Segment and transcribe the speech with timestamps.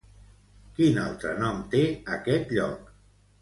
[0.79, 1.83] Quin altre nom té
[2.19, 2.91] aquest lloc?